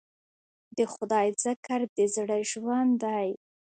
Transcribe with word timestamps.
د 0.77 0.79
خدای 0.93 1.27
ذکر 1.43 1.79
د 1.97 1.97
زړه 2.15 2.37
ژوند 2.51 2.91
دی. 3.03 3.29